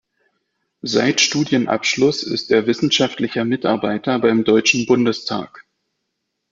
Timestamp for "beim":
4.17-4.43